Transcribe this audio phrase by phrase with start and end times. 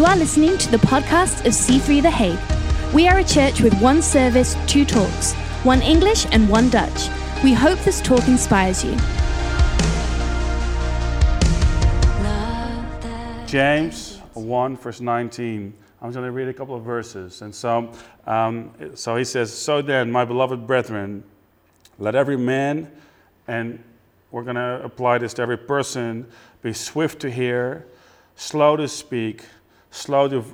[0.00, 2.94] You are listening to the podcast of C3 The Hague.
[2.94, 7.10] We are a church with one service, two talks, one English and one Dutch.
[7.44, 8.96] We hope this talk inspires you.
[13.46, 15.74] James 1, verse 19.
[16.00, 17.42] I'm going to read a couple of verses.
[17.42, 17.92] And so,
[18.26, 21.22] um, so he says, So then, my beloved brethren,
[21.98, 22.90] let every man,
[23.46, 23.84] and
[24.30, 26.26] we're going to apply this to every person,
[26.62, 27.86] be swift to hear,
[28.34, 29.42] slow to speak,
[29.90, 30.44] slow to,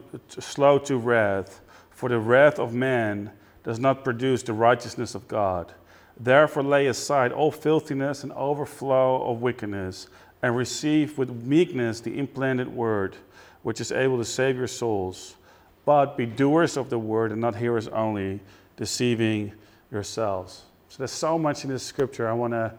[0.40, 3.30] slow to wrath, for the wrath of man
[3.64, 5.72] does not produce the righteousness of God.
[6.18, 10.08] Therefore, lay aside all filthiness and overflow of wickedness,
[10.42, 13.16] and receive with meekness the implanted word,
[13.62, 15.36] which is able to save your souls.
[15.84, 18.40] But be doers of the word and not hearers only,
[18.76, 19.52] deceiving
[19.90, 20.64] yourselves.
[20.88, 22.28] So there's so much in this scripture.
[22.28, 22.72] I want to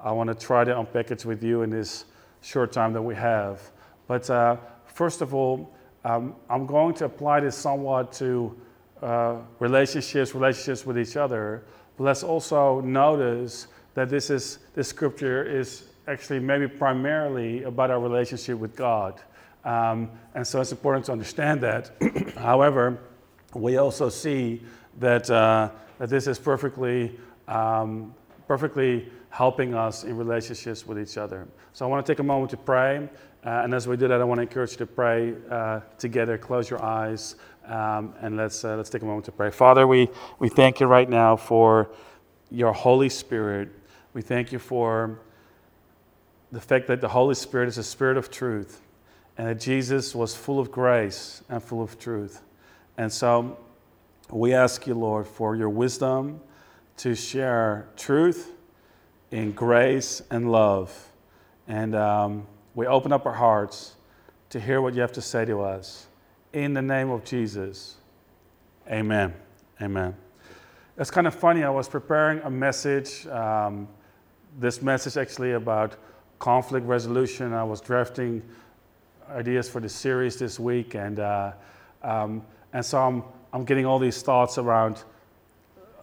[0.00, 2.04] I want to try to unpack it with you in this
[2.42, 3.62] short time that we have.
[4.06, 5.74] But uh, first of all,
[6.04, 8.56] um, I'm going to apply this somewhat to
[9.02, 11.64] uh, relationships, relationships with each other.
[11.96, 18.00] But let's also notice that this is this scripture is actually maybe primarily about our
[18.00, 19.20] relationship with God.
[19.64, 21.90] Um, and so it's important to understand that.
[22.36, 22.98] However,
[23.54, 24.62] we also see
[24.98, 28.14] that, uh, that this is perfectly, um,
[28.46, 31.48] perfectly helping us in relationships with each other.
[31.72, 33.08] So I want to take a moment to pray.
[33.44, 36.38] Uh, and as we do that, I want to encourage you to pray uh, together.
[36.38, 37.34] Close your eyes
[37.66, 39.50] um, and let's, uh, let's take a moment to pray.
[39.50, 41.90] Father, we, we thank you right now for
[42.48, 43.70] your Holy Spirit.
[44.12, 45.18] We thank you for
[46.52, 48.82] the fact that the Holy Spirit is a spirit of truth
[49.36, 52.40] and that Jesus was full of grace and full of truth.
[52.96, 53.58] And so
[54.30, 56.40] we ask you, Lord, for your wisdom
[56.98, 58.52] to share truth
[59.30, 61.10] in grace and love.
[61.66, 63.94] And um, we open up our hearts
[64.50, 66.06] to hear what you have to say to us.
[66.52, 67.96] In the name of Jesus,
[68.88, 69.34] amen.
[69.82, 70.14] Amen.
[70.96, 71.64] It's kind of funny.
[71.64, 73.88] I was preparing a message, um,
[74.60, 75.96] this message actually about
[76.38, 77.52] conflict resolution.
[77.52, 78.40] I was drafting
[79.30, 81.52] ideas for the series this week, and, uh,
[82.02, 85.02] um, and so I'm, I'm getting all these thoughts around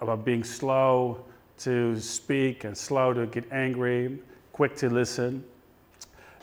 [0.01, 1.23] about being slow
[1.63, 4.19] to speak and slow to get angry,
[4.51, 5.43] quick to listen.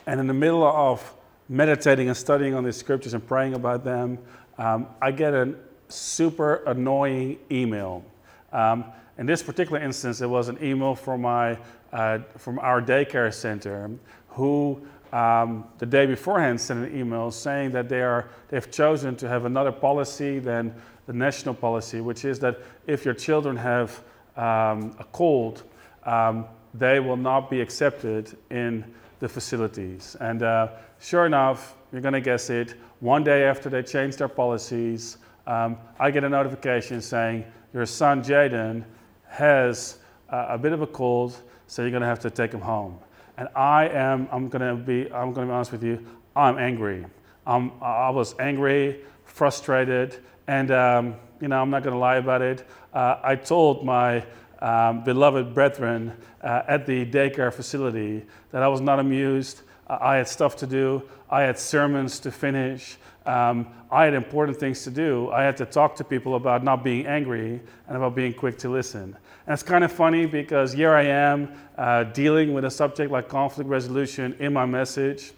[0.07, 1.15] And in the middle of
[1.49, 4.19] meditating and studying on these scriptures and praying about them,
[4.59, 5.55] um, I get a
[5.89, 8.05] super annoying email.
[8.53, 8.85] Um,
[9.19, 11.59] in this particular instance, it was an email from, my,
[11.93, 13.91] uh, from our daycare center
[14.29, 14.81] who
[15.13, 19.47] um, the day beforehand sent an email saying that they are, they've chosen to have
[19.47, 20.75] another policy than
[21.07, 24.03] the national policy, which is that if your children have
[24.39, 25.65] um, a cold,
[26.05, 28.85] um, they will not be accepted in
[29.19, 30.17] the facilities.
[30.21, 30.69] And uh,
[31.01, 35.77] sure enough, you're going to guess it, one day after they changed their policies, um,
[35.99, 38.85] I get a notification saying, Your son Jaden
[39.27, 39.99] has
[40.31, 42.99] uh, a bit of a cold, so you're going to have to take him home.
[43.37, 46.05] And I am, I'm going to be, I'm going to be honest with you,
[46.37, 47.05] I'm angry.
[47.47, 52.67] I was angry, frustrated, and um, you know, I'm not going to lie about it.
[52.93, 54.25] Uh, I told my
[54.61, 59.63] um, beloved brethren uh, at the daycare facility that I was not amused.
[59.87, 61.03] Uh, I had stuff to do.
[61.31, 62.97] I had sermons to finish.
[63.27, 65.31] Um, I had important things to do.
[65.31, 68.71] I had to talk to people about not being angry and about being quick to
[68.71, 69.17] listen.
[69.47, 73.29] And it's kind of funny because here I am uh, dealing with a subject like
[73.29, 75.33] conflict resolution in my message.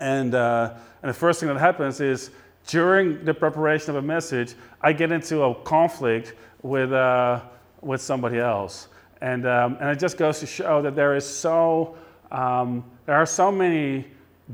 [0.00, 2.30] And, uh, and the first thing that happens is
[2.66, 7.40] during the preparation of a message, I get into a conflict with, uh,
[7.80, 8.88] with somebody else.
[9.20, 11.96] And, um, and it just goes to show that there is so,
[12.30, 14.06] um, there are so many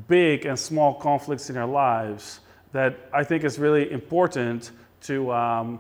[0.09, 2.41] big and small conflicts in our lives
[2.73, 5.79] that I think it's really important to, um,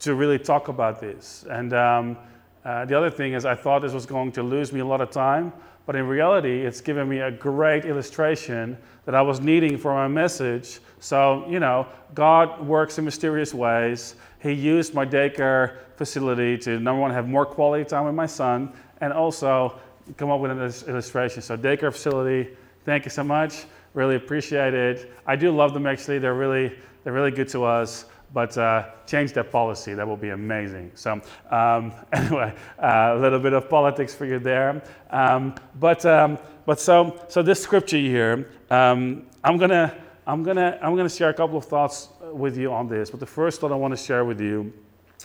[0.00, 1.46] to really talk about this.
[1.48, 2.18] And um,
[2.64, 5.00] uh, the other thing is, I thought this was going to lose me a lot
[5.00, 5.52] of time,
[5.86, 10.08] but in reality, it's given me a great illustration that I was needing for my
[10.08, 10.80] message.
[10.98, 14.16] So, you know, God works in mysterious ways.
[14.42, 18.72] He used my daycare facility to, number one, have more quality time with my son,
[19.00, 19.78] and also
[20.16, 20.58] come up with an
[20.90, 21.40] illustration.
[21.40, 22.50] So, daycare facility,
[22.84, 23.64] thank you so much.
[23.94, 25.12] Really appreciate it.
[25.26, 26.18] I do love them actually.
[26.18, 29.94] They're really, they're really good to us but uh, change that policy.
[29.94, 30.92] That will be amazing.
[30.94, 31.20] So,
[31.50, 34.82] um, anyway, uh, a little bit of politics for you there.
[35.10, 39.94] Um, but um, but so so this scripture here, um, I'm gonna
[40.26, 43.10] I'm gonna I'm gonna share a couple of thoughts with you on this.
[43.10, 44.72] But the first thought I want to share with you,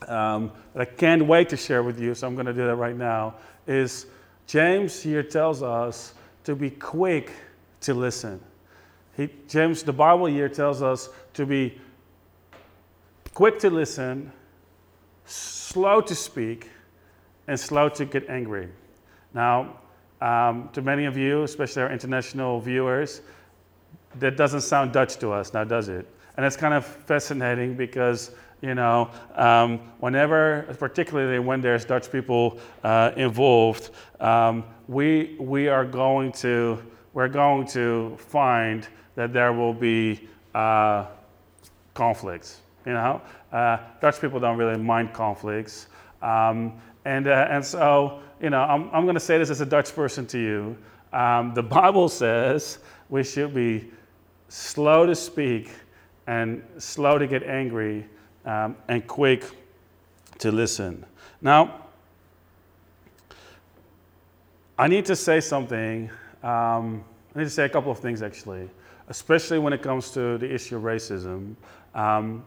[0.08, 2.96] um, that I can't wait to share with you, so I'm gonna do that right
[2.96, 3.36] now,
[3.68, 4.06] is
[4.48, 6.14] James here tells us
[6.44, 7.32] to be quick
[7.82, 8.40] to listen
[9.18, 11.80] He, James, the Bible here tells us to be
[13.34, 14.32] quick to listen,
[15.26, 16.70] slow to speak,
[17.48, 18.70] and slow to get angry.
[19.34, 19.78] Now,
[20.22, 23.22] um, to many of you, especially our international viewers,
[24.20, 26.06] that doesn't sound Dutch to us now, does it?
[26.38, 28.32] And it's kind of fascinating because,
[28.62, 33.90] you know, um, whenever, particularly when there's Dutch people uh, involved,
[34.20, 36.82] um, we, we are going to,
[37.14, 41.06] we're going to find that there will be uh,
[41.94, 42.62] conflicts.
[42.86, 45.88] You know, uh, Dutch people don't really mind conflicts.
[46.22, 46.74] Um,
[47.06, 49.96] and, uh, and so, you know, I'm, I'm going to say this as a Dutch
[49.96, 50.78] person to you.
[51.14, 52.80] Um, the Bible says
[53.10, 53.92] we should be
[54.48, 55.70] slow to speak
[56.28, 58.06] and slow to get angry
[58.46, 59.46] um, and quick
[60.40, 61.06] to listen.
[61.42, 61.86] Now,
[64.78, 66.10] I need to say something.
[66.42, 67.04] Um,
[67.36, 68.70] I need to say a couple of things actually,
[69.10, 71.56] especially when it comes to the issue of racism.
[71.94, 72.44] Um,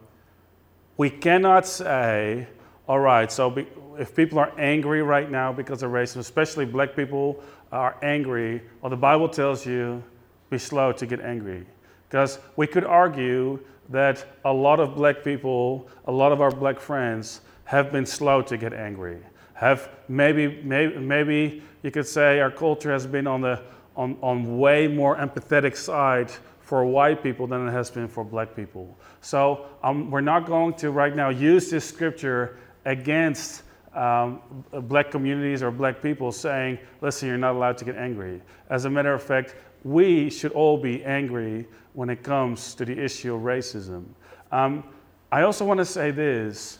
[0.97, 2.47] we cannot say,
[2.87, 6.95] all right, so be, if people are angry right now because of racism, especially black
[6.95, 10.03] people are angry, well, the Bible tells you
[10.49, 11.65] be slow to get angry.
[12.07, 13.59] Because we could argue
[13.89, 18.41] that a lot of black people, a lot of our black friends, have been slow
[18.43, 19.17] to get angry.
[19.53, 23.61] Have maybe, maybe, maybe you could say our culture has been on the
[23.95, 26.31] on, on way more empathetic side
[26.65, 28.97] for white people than it has been for black people.
[29.21, 33.61] So um, we're not going to right now use this scripture against
[33.93, 34.41] um,
[34.73, 38.41] black communities or black people saying, listen, you're not allowed to get angry.
[38.71, 42.97] As a matter of fact, we should all be angry when it comes to the
[42.99, 44.05] issue of racism.
[44.51, 44.83] Um,
[45.31, 46.79] I also want to say this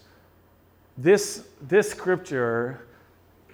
[0.98, 2.88] this, this scripture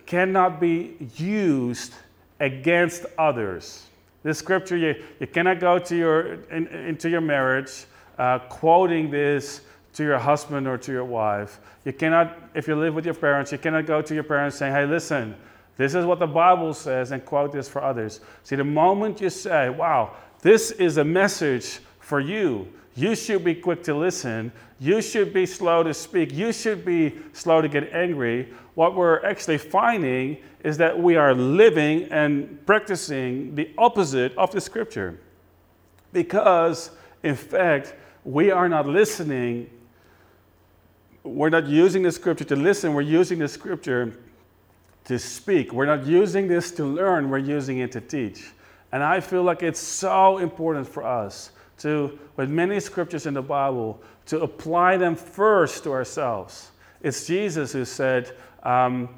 [0.05, 1.93] cannot be used
[2.39, 3.87] against others.
[4.23, 7.85] This scripture, you, you cannot go to your, in, into your marriage
[8.17, 9.61] uh, quoting this
[9.93, 11.59] to your husband or to your wife.
[11.85, 14.73] You cannot, if you live with your parents, you cannot go to your parents saying,
[14.73, 15.35] hey, listen,
[15.77, 18.19] this is what the Bible says, and quote this for others.
[18.43, 23.55] See, the moment you say, wow, this is a message for you, you should be
[23.55, 24.51] quick to listen.
[24.79, 26.33] You should be slow to speak.
[26.33, 28.53] You should be slow to get angry.
[28.75, 34.59] What we're actually finding is that we are living and practicing the opposite of the
[34.59, 35.19] scripture.
[36.11, 36.91] Because,
[37.23, 39.69] in fact, we are not listening.
[41.23, 44.19] We're not using the scripture to listen, we're using the scripture
[45.05, 45.73] to speak.
[45.73, 48.51] We're not using this to learn, we're using it to teach.
[48.91, 53.41] And I feel like it's so important for us to, with many scriptures in the
[53.41, 56.71] Bible, to apply them first to ourselves.
[57.01, 59.09] It's Jesus who said, um,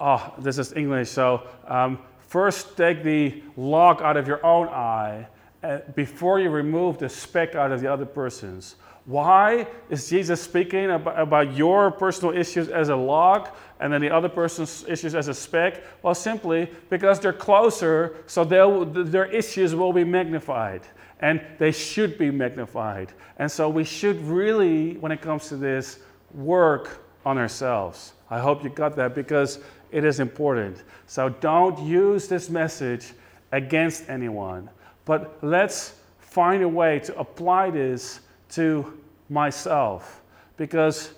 [0.00, 5.26] oh, this is English, so um, first take the log out of your own eye
[5.62, 8.76] uh, before you remove the speck out of the other person's.
[9.04, 13.48] Why is Jesus speaking about, about your personal issues as a log
[13.80, 15.82] and then the other person's issues as a speck?
[16.02, 20.82] Well, simply because they're closer, so their issues will be magnified
[21.20, 23.12] and they should be magnified.
[23.38, 25.98] And so we should really, when it comes to this,
[26.32, 28.12] work on ourselves.
[28.30, 29.58] I hope you got that because
[29.90, 30.82] it is important.
[31.06, 33.12] So don't use this message
[33.52, 34.68] against anyone,
[35.04, 38.20] but let's find a way to apply this
[38.50, 38.98] to
[39.28, 40.22] myself.
[40.56, 41.10] Because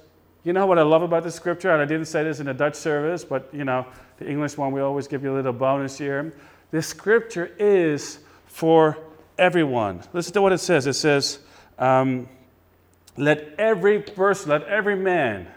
[0.45, 1.71] you know what I love about the scripture?
[1.71, 3.87] And I didn't say this in the Dutch service, but you know,
[4.19, 6.33] the English one, we always give you a little bonus here.
[6.71, 8.97] This scripture is for
[9.41, 10.03] everyone.
[10.13, 10.87] Listen to what it says.
[10.87, 11.41] It says,
[11.79, 12.29] um,
[13.17, 15.49] let every person, let every man,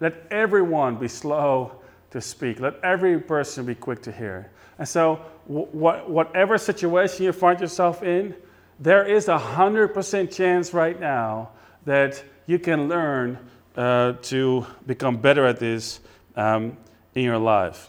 [0.00, 1.72] let everyone be slow
[2.10, 2.58] to speak.
[2.60, 4.50] Let every person be quick to hear.
[4.78, 5.16] And so,
[5.46, 8.34] wh- whatever situation you find yourself in,
[8.78, 11.50] there is a 100% chance right now
[11.84, 13.38] that you can learn
[13.76, 16.00] uh, to become better at this
[16.36, 16.76] um,
[17.14, 17.88] in your life.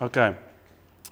[0.00, 0.34] Okay,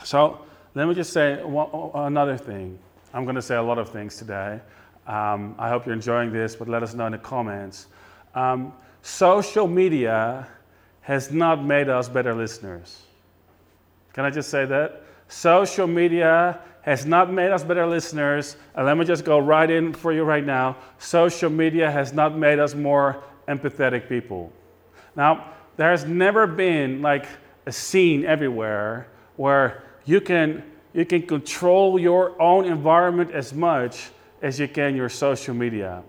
[0.02, 0.40] so
[0.74, 2.78] let me just say one, another thing.
[3.14, 4.60] I'm going to say a lot of things today.
[5.06, 7.86] Um, I hope you're enjoying this, but let us know in the comments.
[8.34, 10.48] Um, social media
[11.02, 13.02] has not made us better listeners.
[14.14, 15.04] Can I just say that?
[15.28, 18.56] Social media has not made us better listeners.
[18.74, 20.76] And let me just go right in for you right now.
[20.98, 24.52] Social media has not made us more empathetic people.
[25.14, 27.26] Now, there has never been like
[27.66, 29.06] a scene everywhere
[29.36, 30.64] where you can
[30.94, 34.10] you can control your own environment as much
[34.40, 36.02] as you can your social media.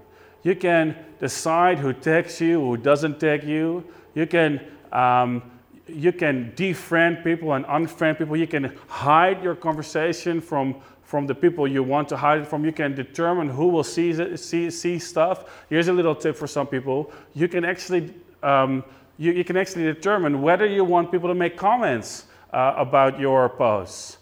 [0.44, 3.84] You can decide who texts you, who doesn't tag you.
[4.13, 4.62] You can,
[4.92, 5.42] um,
[5.88, 8.38] you can defriend people and unfriend people.
[8.38, 12.63] You can hide your conversation from, from the people you want to hide it from.
[12.63, 15.65] You can determine who will see, see, see stuff.
[15.68, 17.12] Here's a little tip for some people.
[17.34, 18.13] You can actually,
[18.44, 18.84] um,
[19.18, 23.50] you, you, can actually determine whether you want people to make comments uh, about your
[23.50, 24.20] posts.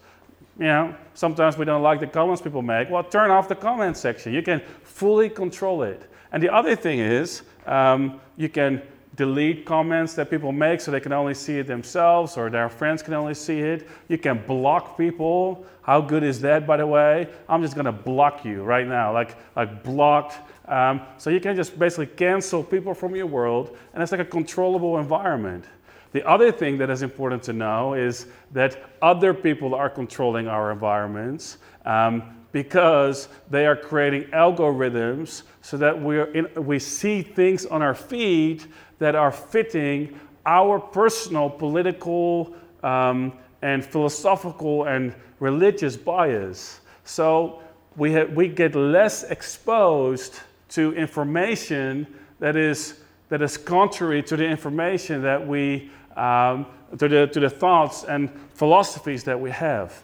[0.58, 2.90] You know, sometimes we don't like the comments people make.
[2.90, 4.34] Well, turn off the comment section.
[4.34, 6.10] You can fully control it.
[6.32, 8.82] And the other thing is, um, you can
[9.16, 13.04] delete comments that people make so they can only see it themselves or their friends
[13.04, 13.88] can only see it.
[14.08, 15.66] You can block people.
[15.84, 17.28] How good is that, by the way?
[17.48, 20.38] I'm just going to block you right now, like, like blocked.
[20.68, 24.26] Um, so you can just basically cancel people from your world, and it's like a
[24.26, 25.66] controllable environment.
[26.14, 30.72] The other thing that is important to know is that other people are controlling our
[30.72, 37.96] environments um, because they are creating algorithms so that we we see things on our
[37.96, 38.64] feed
[39.00, 46.82] that are fitting our personal political um, and philosophical and religious bias.
[47.06, 47.62] So
[47.96, 50.40] we, ha- we get less exposed
[50.70, 52.08] to information
[52.40, 56.66] that is, that is contrary to the information that we, um,
[56.98, 60.04] to, the, to the thoughts and philosophies that we have.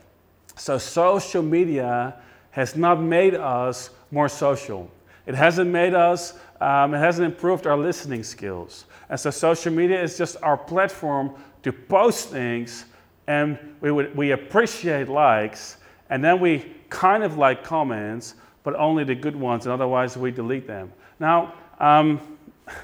[0.55, 2.15] So social media
[2.51, 4.89] has not made us more social.
[5.25, 8.85] It hasn't made us, um, it hasn't improved our listening skills.
[9.09, 12.85] And so social media is just our platform to post things,
[13.27, 15.77] and we, would, we appreciate likes,
[16.09, 20.31] and then we kind of like comments, but only the good ones, and otherwise we
[20.31, 20.91] delete them.
[21.19, 22.19] Now, um,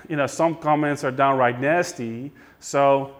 [0.07, 2.31] you know, some comments are downright nasty,
[2.65, 3.15] so,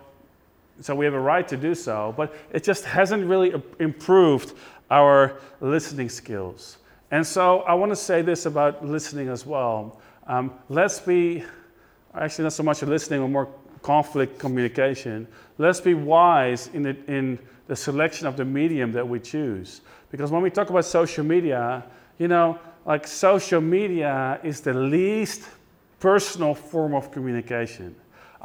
[0.82, 4.54] so we have a right to do so, but it just hasn't really improved
[4.90, 6.80] our listening skills.
[7.12, 10.02] And so I want to say this about listening as well.
[10.26, 11.44] Um, let's be
[12.16, 13.48] actually not so much listening, but more
[13.84, 15.28] conflict communication.
[15.60, 17.38] Let's be wise in the, in
[17.68, 19.82] the selection of the medium that we choose.
[20.10, 21.84] Because when we talk about social media,
[22.18, 25.44] you know, like social media is the least
[26.00, 27.96] personal form of communication.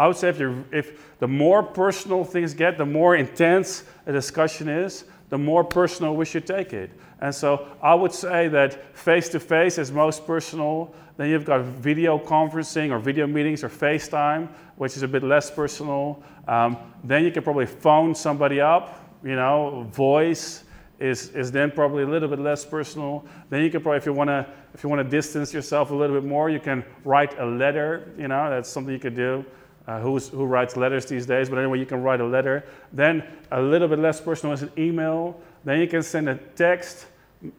[0.01, 0.41] I would say if,
[0.73, 6.17] if the more personal things get, the more intense a discussion is, the more personal
[6.17, 6.91] we should take it.
[7.21, 10.95] And so I would say that face to face is most personal.
[11.19, 15.51] Then you've got video conferencing or video meetings or FaceTime, which is a bit less
[15.51, 16.23] personal.
[16.49, 20.65] Um, then you can probably phone somebody up, you know, voice
[20.99, 23.27] is, is then probably a little bit less personal.
[23.51, 25.95] Then you can probably, if you want to, if you want to distance yourself a
[25.95, 28.15] little bit more, you can write a letter.
[28.17, 29.45] You know, that's something you could do.
[29.87, 31.49] Uh, who writes letters these days?
[31.49, 32.65] But anyway, you can write a letter.
[32.93, 35.41] Then a little bit less personal is an email.
[35.65, 37.07] Then you can send a text.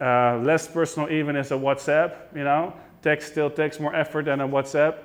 [0.00, 2.14] Uh, less personal even is a WhatsApp.
[2.34, 4.96] You know, text still takes more effort than a WhatsApp.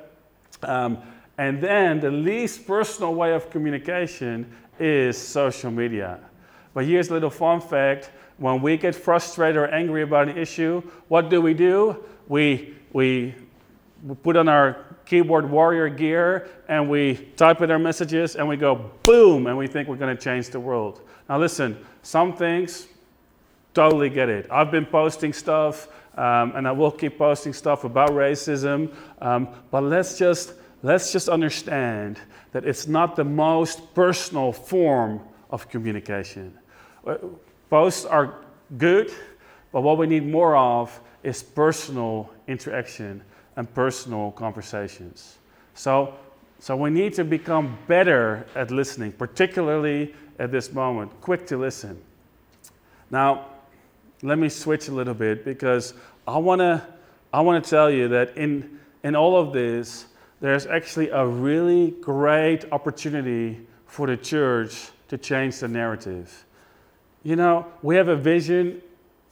[0.64, 1.00] Um,
[1.38, 6.20] and then the least personal way of communication is social media.
[6.74, 10.82] But here's a little fun fact when we get frustrated or angry about an issue,
[11.08, 12.04] what do we do?
[12.28, 13.34] We, we,
[14.04, 18.58] we put on our keyboard warrior gear and we type in our messages and we
[18.58, 21.02] go boom and we think we're going to change the world.
[21.30, 22.88] Now, listen, some things,
[23.74, 24.48] totally get it.
[24.52, 25.88] I've been posting stuff
[26.18, 31.30] um, and I will keep posting stuff about racism, um, but let's just, let's just
[31.30, 32.20] understand
[32.52, 36.58] that it's not the most personal form of communication.
[37.06, 37.18] Uh,
[37.70, 38.36] posts are
[38.78, 39.12] good,
[39.72, 43.22] but what we need more of is personal interaction
[43.58, 45.40] and personal conversations.
[45.74, 46.14] So,
[46.60, 52.02] so we need to become better at listening, particularly at this moment, quick to listen.
[53.12, 53.48] Now,
[54.22, 55.94] let me switch a little bit because
[56.28, 56.86] I want to
[57.34, 60.06] I want to tell you that in in all of this
[60.40, 66.46] there's actually a really great opportunity for the church to change the narrative.
[67.24, 68.82] You know, we have a vision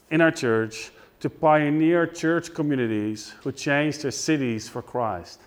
[0.09, 5.41] in our church to pioneer church communities who change their cities for Christ.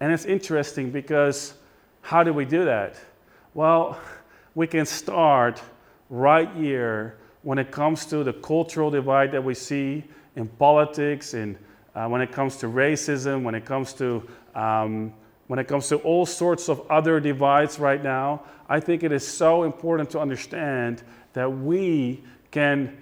[0.00, 1.54] And it's interesting because
[2.02, 2.96] how do we do that?
[3.54, 3.98] Well,
[4.54, 5.62] we can start
[6.10, 10.04] right here when it comes to the cultural divide that we see
[10.36, 11.56] in politics, and
[11.94, 15.12] uh, when it comes to racism, when it comes to um,
[15.46, 19.26] when it comes to all sorts of other divides right now, I think it is
[19.26, 21.02] so important to understand
[21.34, 22.96] that we can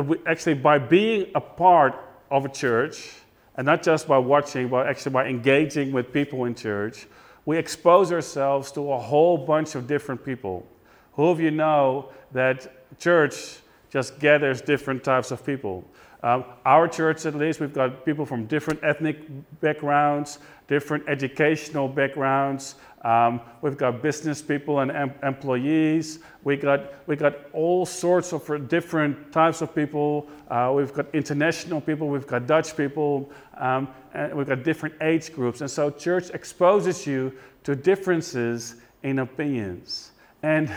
[0.00, 1.94] we, actually by being a part
[2.30, 3.12] of a church,
[3.56, 7.06] and not just by watching, but actually by engaging with people in church,
[7.44, 10.66] we expose ourselves to a whole bunch of different people.
[11.14, 13.58] Who of you know that church
[13.90, 15.84] just gathers different types of people?
[16.22, 19.18] Um, our church, at least, we've got people from different ethnic
[19.60, 26.20] backgrounds, different educational backgrounds, Um, we've got business people and em- employees.
[26.44, 30.28] We got, we got all sorts of different types of people.
[30.48, 32.08] Uh, we've got international people.
[32.08, 33.30] We've got Dutch people.
[33.58, 35.60] Um, and we've got different age groups.
[35.60, 37.32] And so church exposes you
[37.64, 40.12] to differences in opinions.
[40.42, 40.72] And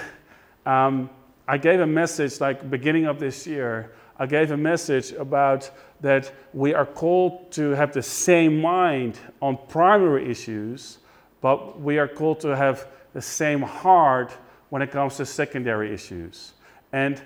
[0.65, 1.10] um,
[1.48, 3.94] I gave a message like beginning of this year.
[4.17, 5.70] I gave a message about
[6.01, 11.00] that we are called to have the same mind on primary issues,
[11.42, 14.36] but we are called to have the same heart
[14.70, 16.54] when it comes to secondary issues.
[16.92, 17.22] And,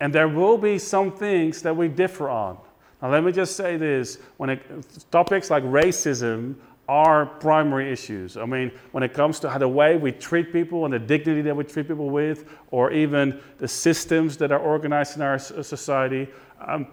[0.00, 2.58] and there will be some things that we differ on.
[3.00, 6.56] Now, let me just say this when it, topics like racism
[6.88, 8.36] are primary issues.
[8.36, 11.42] I mean, when it comes to how the way we treat people and the dignity
[11.42, 16.28] that we treat people with, or even the systems that are organized in our society,
[16.60, 16.86] um,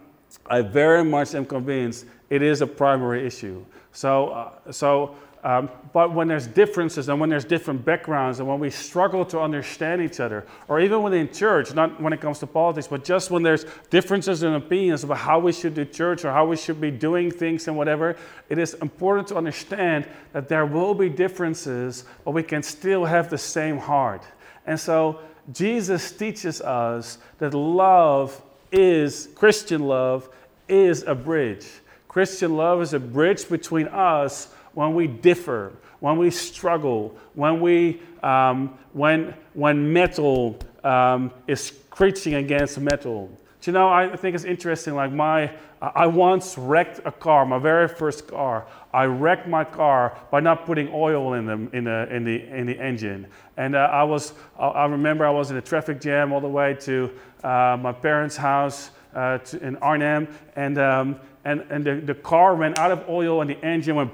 [0.47, 3.65] I very much am convinced it is a primary issue.
[3.93, 5.15] So, uh, so
[5.45, 9.39] um, but when there's differences and when there's different backgrounds and when we struggle to
[9.39, 13.29] understand each other, or even within church, not when it comes to politics, but just
[13.29, 16.81] when there's differences in opinions about how we should do church or how we should
[16.81, 18.15] be doing things and whatever,
[18.49, 23.29] it is important to understand that there will be differences, but we can still have
[23.29, 24.23] the same heart.
[24.65, 25.19] And so
[25.53, 30.27] Jesus teaches us that love is, Christian love
[30.67, 31.67] is a bridge.
[32.07, 38.01] Christian love is a bridge between us when we differ, when we struggle, when, we,
[38.21, 43.27] um, when, when metal um, is screeching against metal.
[43.61, 44.93] Do you know, I think it's interesting.
[44.93, 45.51] Like, my,
[45.81, 48.67] I once wrecked a car, my very first car.
[48.93, 52.67] I wrecked my car by not putting oil in the, in the, in the, in
[52.67, 53.27] the engine.
[53.57, 56.75] And uh, I, was, I remember I was in a traffic jam all the way
[56.81, 57.11] to
[57.43, 61.15] uh, my parents' house uh, to, in Arnhem, and, um,
[61.45, 64.11] and, and the, the car ran out of oil and the engine went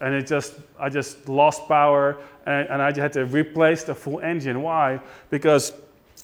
[0.00, 4.20] and it just I just lost power and, and I had to replace the full
[4.20, 4.62] engine.
[4.62, 5.00] Why?
[5.30, 5.72] Because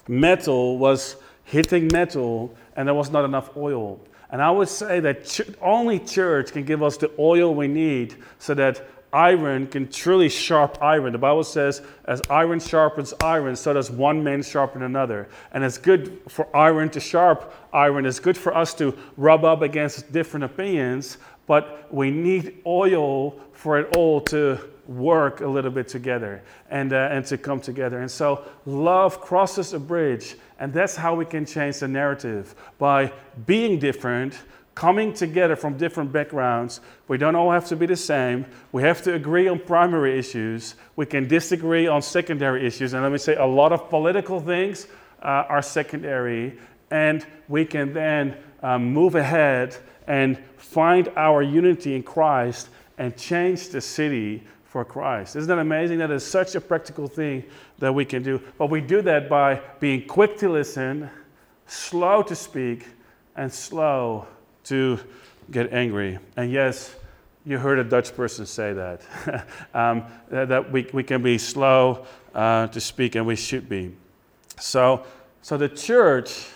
[0.09, 4.01] metal was hitting metal and there was not enough oil.
[4.31, 8.17] And I would say that ch- only church can give us the oil we need
[8.39, 8.83] so that
[9.13, 11.13] iron can truly sharp iron.
[11.13, 15.29] The Bible says, as iron sharpens iron, so does one man sharpen another.
[15.53, 18.07] And it's good for iron to sharp iron.
[18.07, 23.79] It's good for us to rub up against different opinions, but we need oil for
[23.79, 28.01] it all to work a little bit together and, uh, and to come together.
[28.01, 33.13] And so love crosses a bridge, and that's how we can change the narrative by
[33.47, 34.39] being different,
[34.75, 36.81] coming together from different backgrounds.
[37.09, 38.45] We don't all have to be the same.
[38.73, 40.75] We have to agree on primary issues.
[40.97, 42.93] We can disagree on secondary issues.
[42.93, 44.87] And let me say, a lot of political things
[45.23, 46.59] uh, are secondary,
[46.91, 53.69] and we can then um, move ahead and find our unity in Christ and change
[53.69, 55.37] the city for Christ.
[55.37, 55.99] Isn't that amazing?
[55.99, 57.45] That is such a practical thing
[57.79, 58.41] that we can do.
[58.59, 61.09] But we do that by being quick to listen,
[61.67, 62.87] slow to speak,
[63.37, 64.27] and slow
[64.65, 64.99] to
[65.51, 66.19] get angry.
[66.37, 66.95] And yes,
[67.47, 72.67] you heard a Dutch person say that, um, that we, we can be slow uh,
[72.69, 73.95] to speak, and we should be.
[74.59, 75.05] So,
[75.43, 76.47] so the church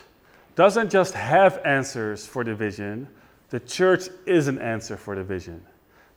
[0.56, 3.06] doesn't just have answers for division,
[3.50, 5.64] the church is an answer for division.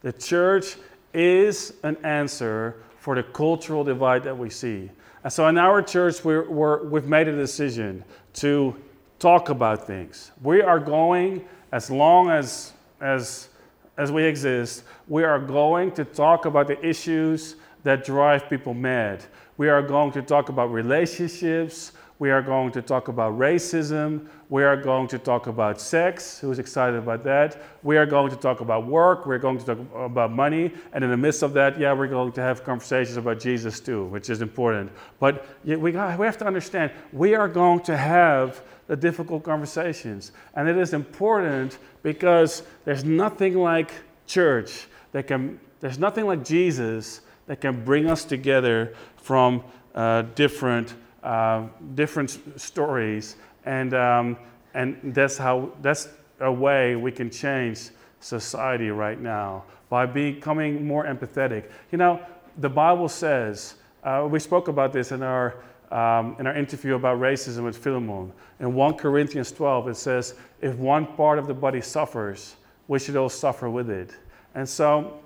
[0.01, 0.75] The church
[1.13, 4.89] is an answer for the cultural divide that we see.
[5.23, 8.75] And so in our church, we're, we've made a decision to
[9.19, 10.31] talk about things.
[10.41, 13.49] We are going, as long as, as,
[13.97, 19.23] as we exist, we are going to talk about the issues that drive people mad.
[19.57, 21.91] We are going to talk about relationships.
[22.21, 24.27] We are going to talk about racism.
[24.49, 26.37] We are going to talk about sex.
[26.37, 27.59] Who's excited about that?
[27.81, 29.25] We are going to talk about work.
[29.25, 30.71] We're going to talk about money.
[30.93, 34.05] And in the midst of that, yeah, we're going to have conversations about Jesus too,
[34.05, 34.91] which is important.
[35.19, 40.31] But we, got, we have to understand we are going to have the difficult conversations.
[40.53, 43.93] And it is important because there's nothing like
[44.27, 49.63] church that can, there's nothing like Jesus that can bring us together from
[49.95, 54.37] uh, different uh, different stories, and, um,
[54.73, 61.05] and that's, how, that's a way we can change society right now by becoming more
[61.05, 61.69] empathetic.
[61.91, 62.25] You know,
[62.57, 65.55] the Bible says, uh, we spoke about this in our,
[65.91, 68.31] um, in our interview about racism with Philemon.
[68.59, 72.55] In 1 Corinthians 12, it says, if one part of the body suffers,
[72.87, 74.15] we should all suffer with it.
[74.55, 75.19] And so,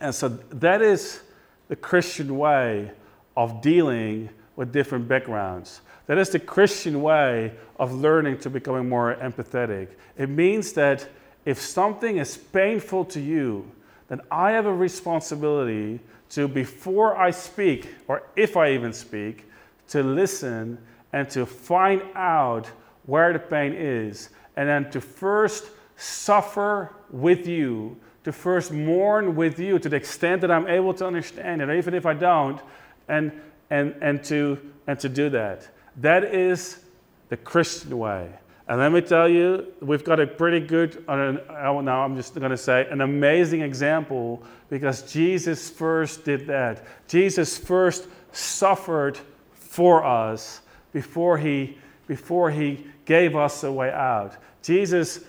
[0.00, 1.22] and so that is
[1.68, 2.90] the Christian way
[3.36, 5.80] of dealing with different backgrounds.
[6.06, 9.88] That is the Christian way of learning to becoming more empathetic.
[10.16, 11.08] It means that
[11.44, 13.70] if something is painful to you,
[14.08, 19.48] then I have a responsibility to, before I speak, or if I even speak,
[19.88, 20.78] to listen
[21.12, 22.66] and to find out
[23.06, 29.58] where the pain is, and then to first suffer with you, to first mourn with
[29.58, 32.60] you to the extent that I'm able to understand it, even if I don't,
[33.08, 33.32] and,
[33.72, 35.66] and, and, to, and to do that.
[35.96, 36.84] That is
[37.30, 38.30] the Christian way.
[38.68, 41.32] And let me tell you, we've got a pretty good, uh,
[41.80, 46.84] now I'm just going to say, an amazing example because Jesus first did that.
[47.08, 49.18] Jesus first suffered
[49.54, 50.60] for us
[50.92, 54.36] before he, before he gave us a way out.
[54.62, 55.20] Jesus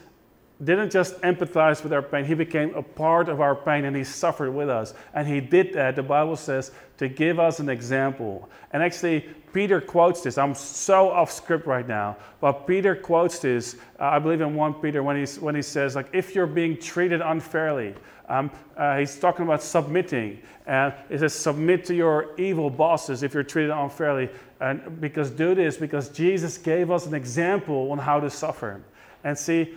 [0.63, 4.03] didn't just empathize with our pain, he became a part of our pain and he
[4.03, 4.93] suffered with us.
[5.13, 8.49] And he did that, the Bible says, to give us an example.
[8.71, 10.37] And actually, Peter quotes this.
[10.37, 14.75] I'm so off script right now, but Peter quotes this, uh, I believe in 1
[14.75, 17.95] Peter, when, he's, when he says, like, if you're being treated unfairly,
[18.29, 20.39] um, uh, he's talking about submitting.
[20.65, 24.29] And he says, submit to your evil bosses if you're treated unfairly.
[24.59, 28.81] And because do this, because Jesus gave us an example on how to suffer.
[29.23, 29.75] And see,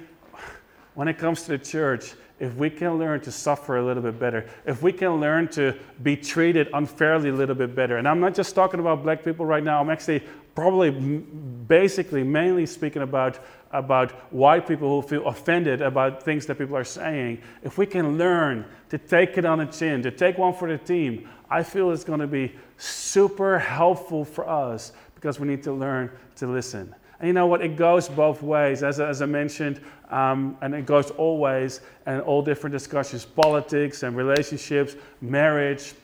[0.97, 4.19] when it comes to the church, if we can learn to suffer a little bit
[4.19, 8.19] better, if we can learn to be treated unfairly a little bit better, and I'm
[8.19, 10.23] not just talking about black people right now, I'm actually
[10.55, 13.39] probably basically mainly speaking about,
[13.73, 17.43] about white people who feel offended about things that people are saying.
[17.63, 20.79] If we can learn to take it on the chin, to take one for the
[20.79, 25.73] team, I feel it's going to be super helpful for us because we need to
[25.73, 26.95] learn to listen.
[27.19, 27.63] And you know what?
[27.63, 32.43] It goes both ways, as, as I mentioned, um, and it goes always and all
[32.43, 35.95] different discussions politics and relationships, marriage,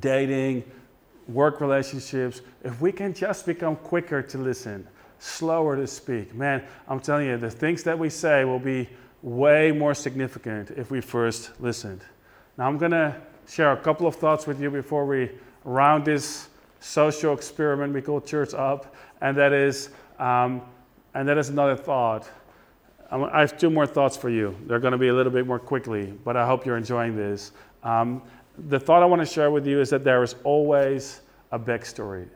[0.00, 0.64] dating,
[1.28, 2.40] work relationships.
[2.62, 4.86] If we can just become quicker to listen,
[5.18, 8.88] slower to speak, man, I'm telling you, the things that we say will be
[9.22, 12.02] way more significant if we first listened.
[12.56, 13.16] Now, I'm going to
[13.48, 15.30] share a couple of thoughts with you before we
[15.64, 16.48] round this
[16.80, 20.62] social experiment we call church up, and that is um,
[21.14, 22.28] and that is another thought.
[23.10, 24.56] I have two more thoughts for you.
[24.66, 27.52] They're going to be a little bit more quickly, but I hope you're enjoying this.
[27.82, 28.22] Um,
[28.56, 31.20] the thought I want to share with you is that there is always
[31.52, 32.28] a backstory.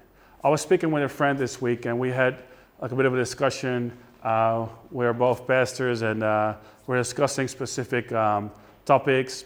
[0.45, 2.45] I was speaking with a friend this week, and we had
[2.81, 3.97] like a bit of a discussion.
[4.23, 6.55] Uh, we are both pastors, and uh,
[6.87, 8.51] we're discussing specific um,
[8.85, 9.45] topics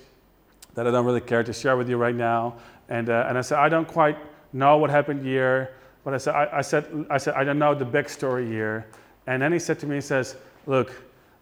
[0.75, 2.57] that I don't really care to share with you right now.
[2.89, 4.19] And, uh, and I said, I don't quite
[4.53, 5.75] know what happened here.
[6.05, 8.87] But I said, I, I, said, I said, I don't know the backstory here.
[9.27, 10.37] And then he said to me, he says,
[10.67, 10.93] look,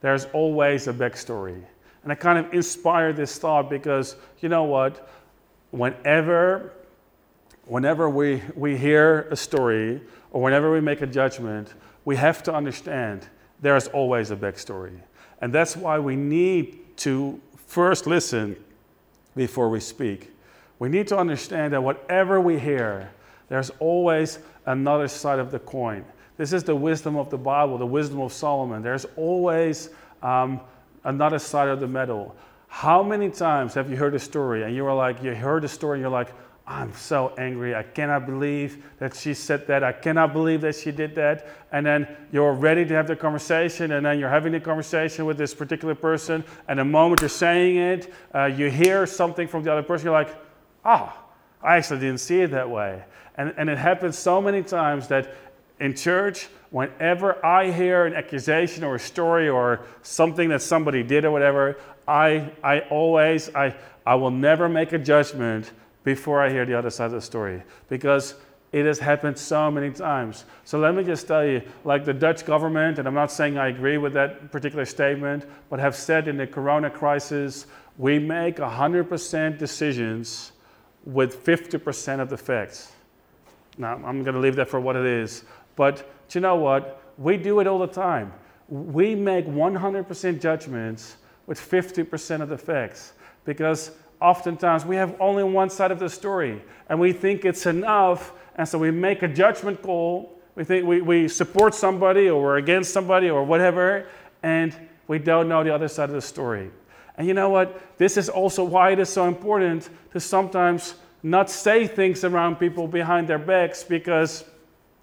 [0.00, 1.62] there's always a backstory.
[2.02, 5.08] And I kind of inspired this thought because you know what?
[5.70, 6.72] Whenever,
[7.64, 12.54] whenever we, we hear a story or whenever we make a judgment, we have to
[12.54, 13.28] understand
[13.60, 14.98] there's always a backstory.
[15.40, 18.56] And that's why we need to first listen
[19.36, 20.30] before we speak.
[20.78, 23.10] We need to understand that whatever we hear,
[23.48, 24.38] there's always
[24.72, 26.04] another side of the coin.
[26.36, 28.82] This is the wisdom of the Bible, the wisdom of Solomon.
[28.82, 29.90] There's always
[30.22, 30.60] um,
[31.04, 32.34] another side of the medal.
[32.68, 35.68] How many times have you heard a story and you were like, you heard a
[35.68, 36.32] story and you're like,
[36.70, 37.74] I'm so angry.
[37.74, 39.82] I cannot believe that she said that.
[39.82, 41.48] I cannot believe that she did that.
[41.72, 45.36] And then you're ready to have the conversation, and then you're having the conversation with
[45.36, 46.44] this particular person.
[46.68, 50.06] And the moment you're saying it, uh, you hear something from the other person.
[50.06, 50.36] You're like,
[50.84, 51.19] ah, oh,
[51.62, 53.02] I actually didn't see it that way.
[53.36, 55.34] And, and it happens so many times that
[55.78, 61.24] in church, whenever I hear an accusation or a story or something that somebody did
[61.24, 63.74] or whatever, I, I always, I,
[64.06, 65.70] I will never make a judgment
[66.04, 68.34] before I hear the other side of the story because
[68.72, 70.44] it has happened so many times.
[70.64, 73.68] So let me just tell you, like the Dutch government, and I'm not saying I
[73.68, 77.66] agree with that particular statement, but have said in the corona crisis,
[77.98, 80.52] we make 100% decisions
[81.04, 82.92] with 50% of the facts.
[83.78, 85.44] Now, I'm going to leave that for what it is.
[85.76, 87.02] But you know what?
[87.18, 88.32] We do it all the time.
[88.68, 95.70] We make 100% judgments with 50% of the facts because oftentimes we have only one
[95.70, 98.32] side of the story and we think it's enough.
[98.56, 100.38] And so we make a judgment call.
[100.54, 104.06] We think we, we support somebody or we're against somebody or whatever,
[104.42, 104.74] and
[105.06, 106.70] we don't know the other side of the story.
[107.16, 107.98] And you know what?
[107.98, 112.88] This is also why it is so important to sometimes not say things around people
[112.88, 114.44] behind their backs because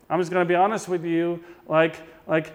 [0.10, 2.54] I'm just going to be honest with you like like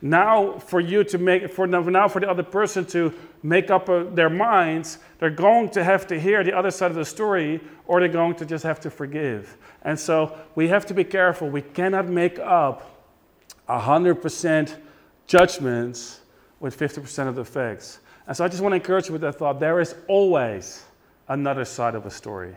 [0.00, 3.12] now for you to make for now for the other person to
[3.42, 6.96] make up uh, their minds they're going to have to hear the other side of
[6.96, 9.56] the story or they're going to just have to forgive.
[9.82, 11.48] And so we have to be careful.
[11.48, 13.04] We cannot make up
[13.68, 14.76] 100%
[15.26, 16.20] judgments
[16.60, 19.36] with 50% of the facts And so I just want to encourage you with that
[19.36, 19.58] thought.
[19.58, 20.84] There is always
[21.28, 22.54] another side of a story.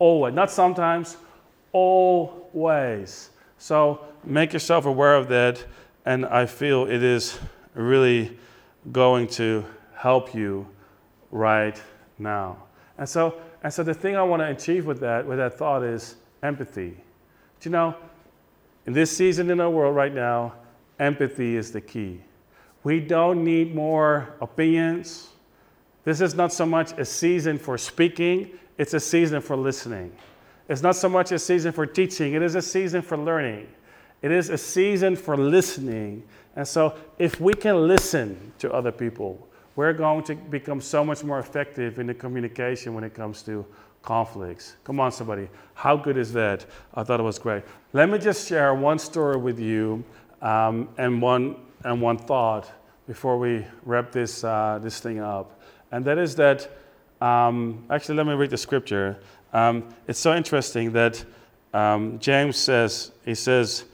[0.00, 0.34] Always.
[0.34, 1.16] Not sometimes,
[1.70, 3.30] always.
[3.56, 5.64] So make yourself aware of that.
[6.04, 7.38] And I feel it is
[7.74, 8.36] really
[8.90, 10.66] going to help you
[11.30, 11.80] right
[12.18, 12.56] now.
[12.98, 15.84] And so, and so the thing I want to achieve with that, with that thought
[15.84, 16.96] is empathy.
[17.60, 17.94] Do you know,
[18.86, 20.54] in this season in our world right now,
[20.98, 22.20] empathy is the key.
[22.84, 25.28] We don't need more opinions.
[26.04, 30.12] This is not so much a season for speaking, it's a season for listening.
[30.68, 33.68] It's not so much a season for teaching, it is a season for learning.
[34.22, 36.22] It is a season for listening.
[36.54, 41.24] And so, if we can listen to other people, we're going to become so much
[41.24, 43.66] more effective in the communication when it comes to
[44.02, 44.76] conflicts.
[44.84, 45.48] Come on, somebody.
[45.74, 46.66] How good is that?
[46.94, 47.64] I thought it was great.
[47.92, 50.04] Let me just share one story with you
[50.40, 52.70] um, and, one, and one thought
[53.06, 55.60] before we wrap this, uh, this thing up.
[55.90, 56.70] And that is that,
[57.20, 59.18] um, actually, let me read the scripture.
[59.52, 61.24] Um, it's so interesting that
[61.74, 63.84] um, James says, he says,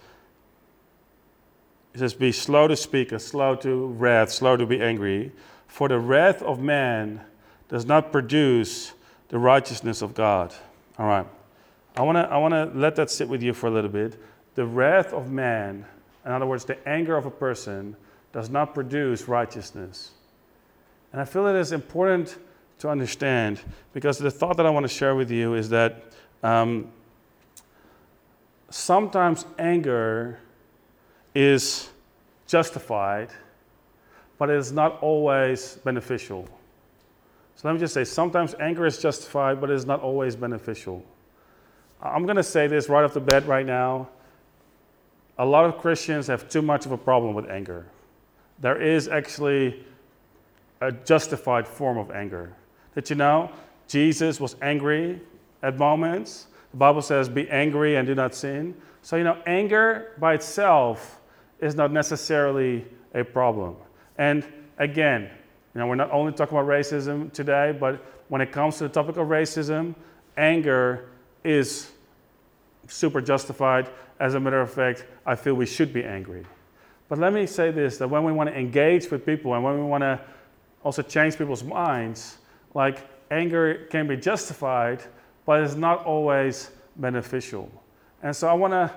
[1.93, 5.33] he says, be slow to speak and slow to wrath, slow to be angry.
[5.67, 7.21] For the wrath of man
[7.69, 8.93] does not produce
[9.29, 10.55] the righteousness of God.
[10.99, 11.27] All right.
[11.97, 14.21] I want to I wanna let that sit with you for a little bit.
[14.55, 15.85] The wrath of man,
[16.29, 17.97] in other words, the anger of a person,
[18.33, 20.11] does not produce righteousness.
[21.11, 22.37] And I feel it is important
[22.81, 23.61] to understand
[23.95, 26.05] because the thought that I want to share with you is that
[26.43, 26.93] um,
[28.69, 30.39] sometimes anger
[31.35, 31.89] is
[32.47, 33.31] justified,
[34.37, 36.47] but it is not always beneficial.
[37.57, 41.03] So let me just say sometimes anger is justified, but it is not always beneficial.
[42.03, 44.11] I'm going to say this right off the bat right now.
[45.39, 47.87] A lot of Christians have too much of a problem with anger.
[48.59, 49.85] There is actually
[50.81, 52.55] a justified form of anger.
[52.95, 53.51] Did you know?
[53.87, 55.21] Jesus was angry
[55.63, 56.49] at moments.
[56.73, 58.75] The Bible says, be angry and do not sin.
[59.03, 61.21] So, you know, anger by itself
[61.61, 63.77] is not necessarily a problem.
[64.19, 64.45] And
[64.79, 65.31] again,
[65.75, 68.91] you know, we're not only talking about racism today, but when it comes to the
[68.91, 69.95] topic of racism,
[70.37, 71.09] anger
[71.45, 71.93] is
[72.89, 73.89] super justified.
[74.21, 76.45] As a matter of fact, I feel we should be angry.
[77.09, 79.79] But let me say this that when we want to engage with people and when
[79.79, 80.21] we want to
[80.83, 82.39] also change people's minds,
[82.75, 85.03] like anger can be justified,
[85.47, 87.71] but it's not always beneficial.
[88.23, 88.93] And so I want to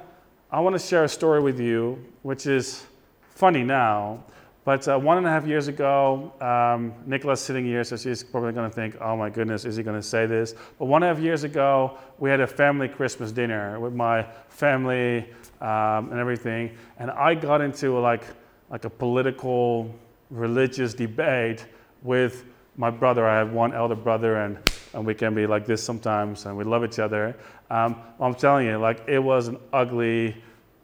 [0.51, 2.85] I want to share a story with you, which is
[3.29, 4.23] funny now,
[4.63, 8.51] but uh, one and a half years ago, um, Nicholas sitting here, so she's probably
[8.51, 10.53] going to think, oh my goodness, is he going to say this?
[10.77, 14.23] But one and a half years ago, we had a family Christmas dinner with my
[14.49, 15.27] family
[15.61, 16.77] um, and everything.
[16.99, 18.23] And I got into like,
[18.69, 19.93] like a political,
[20.29, 21.65] religious debate
[22.03, 22.45] with
[22.77, 23.27] my brother.
[23.27, 24.59] I have one elder brother, and,
[24.93, 27.35] and we can be like this sometimes, and we love each other.
[27.71, 30.35] Um, I'm telling you, like, it was an ugly,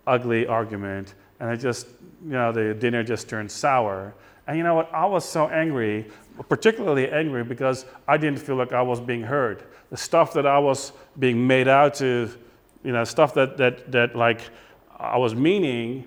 [0.07, 1.13] ugly argument.
[1.39, 1.87] And it just
[2.23, 4.13] you know, the dinner just turned sour.
[4.47, 4.93] And you know what?
[4.93, 6.07] I was so angry,
[6.47, 9.63] particularly angry because I didn't feel like I was being heard.
[9.89, 12.29] The stuff that I was being made out to,
[12.83, 14.41] you know, stuff that, that, that like
[14.97, 16.05] I was meaning,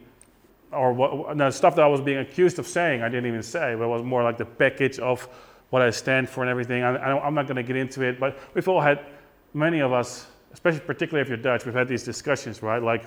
[0.72, 3.74] or what, no, stuff that I was being accused of saying, I didn't even say,
[3.74, 5.28] but it was more like the package of
[5.70, 6.82] what I stand for and everything.
[6.82, 9.04] I, am not going to get into it, but we've all had,
[9.52, 12.82] many of us, especially particularly if you're Dutch, we've had these discussions, right?
[12.82, 13.04] Like,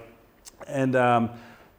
[0.67, 1.29] and, um,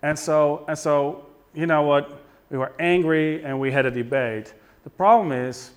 [0.05, 2.21] and so, and so, you know what?
[2.51, 4.53] We were angry and we had a debate.
[4.85, 5.71] The problem is,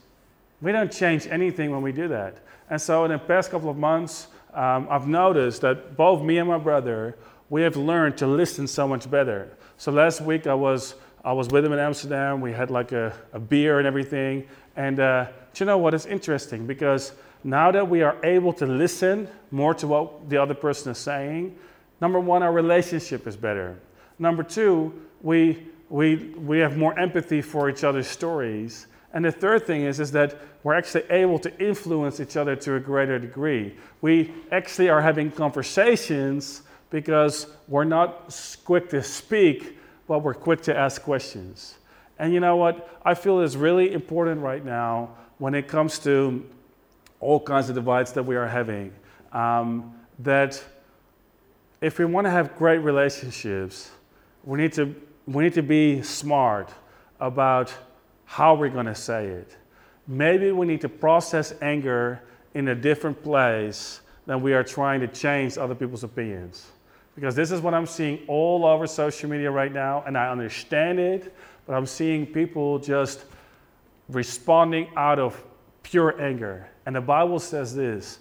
[0.61, 2.39] we don't change anything when we do that.
[2.69, 6.49] And so, in the past couple of months, um, I've noticed that both me and
[6.49, 7.15] my brother,
[7.49, 9.55] we have learned to listen so much better.
[9.77, 12.41] So last week I was I was with him in Amsterdam.
[12.41, 14.45] We had like a, a beer and everything.
[14.75, 15.93] And uh, you know what?
[15.93, 17.13] It's interesting because
[17.45, 21.55] now that we are able to listen more to what the other person is saying,
[22.01, 23.79] number one, our relationship is better.
[24.19, 28.87] Number two, we, we, we have more empathy for each other's stories.
[29.13, 32.75] And the third thing is, is that we're actually able to influence each other to
[32.75, 33.75] a greater degree.
[34.01, 39.77] We actually are having conversations because we're not quick to speak,
[40.07, 41.75] but we're quick to ask questions.
[42.19, 42.99] And you know what?
[43.03, 46.45] I feel is really important right now when it comes to
[47.19, 48.93] all kinds of divides that we are having.
[49.31, 50.63] Um, that
[51.81, 53.91] if we want to have great relationships,
[54.47, 56.73] we need to, we need to be smart
[57.19, 57.73] about
[58.23, 59.57] how we're going to say it.
[60.07, 62.21] Maybe we need to process anger
[62.53, 66.67] in a different place than we are trying to change other people's opinions.
[67.13, 70.97] Because this is what I'm seeing all over social media right now, and I understand
[70.97, 73.25] it, but I'm seeing people just
[74.07, 75.43] responding out of
[75.83, 76.69] pure anger.
[76.85, 78.19] And the Bible says this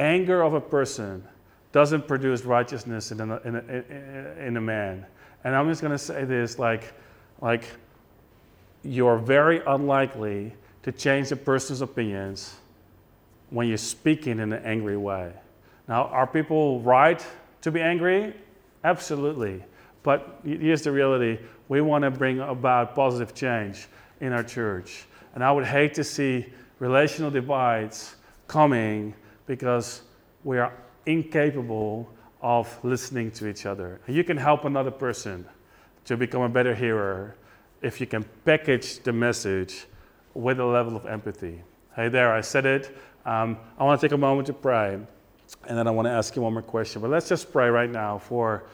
[0.00, 1.22] anger of a person
[1.70, 5.06] doesn't produce righteousness in a, in a, in a man.
[5.44, 6.92] And I'm just going to say this like,
[7.40, 7.64] like
[8.82, 12.54] you're very unlikely to change a person's opinions
[13.50, 15.32] when you're speaking in an angry way.
[15.88, 17.24] Now, are people right
[17.62, 18.34] to be angry?
[18.84, 19.62] Absolutely.
[20.02, 23.88] But here's the reality we want to bring about positive change
[24.20, 25.04] in our church.
[25.34, 26.46] And I would hate to see
[26.78, 28.16] relational divides
[28.48, 29.14] coming
[29.46, 30.02] because
[30.44, 30.72] we are
[31.06, 32.10] incapable
[32.42, 34.00] of listening to each other.
[34.06, 35.46] You can help another person
[36.06, 37.36] to become a better hearer
[37.82, 39.86] if you can package the message
[40.34, 41.62] with a level of empathy.
[41.94, 42.96] Hey, there, I said it.
[43.26, 44.98] Um, I want to take a moment to pray,
[45.66, 47.02] and then I want to ask you one more question.
[47.02, 48.64] But let's just pray right now for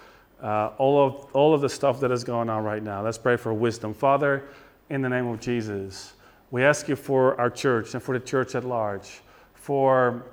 [0.42, 3.02] uh, all, of, all of the stuff that is going on right now.
[3.02, 3.94] Let's pray for wisdom.
[3.94, 4.44] Father,
[4.90, 6.14] in the name of Jesus,
[6.50, 9.20] we ask you for our church and for the church at large,
[9.54, 10.26] for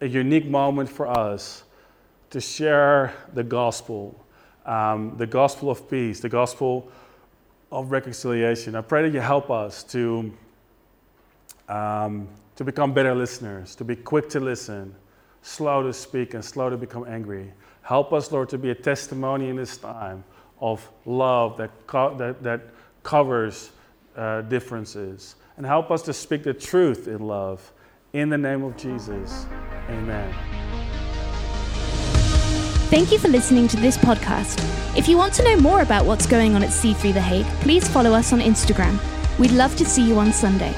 [0.00, 1.64] a unique moment for us
[2.30, 4.24] to share the gospel,
[4.66, 6.90] um, the gospel of peace, the gospel
[7.72, 8.74] of reconciliation.
[8.74, 10.32] I pray that you help us to,
[11.68, 14.94] um, to become better listeners, to be quick to listen,
[15.42, 17.52] slow to speak, and slow to become angry.
[17.82, 20.22] Help us, Lord, to be a testimony in this time
[20.60, 22.60] of love that, co- that, that
[23.02, 23.70] covers
[24.16, 25.36] uh, differences.
[25.56, 27.72] And help us to speak the truth in love.
[28.12, 29.46] In the name of Jesus,
[29.88, 30.34] amen.
[32.90, 34.64] Thank you for listening to this podcast.
[34.96, 37.86] If you want to know more about what's going on at C3 The Hague, please
[37.86, 38.98] follow us on Instagram.
[39.38, 40.74] We'd love to see you on Sunday.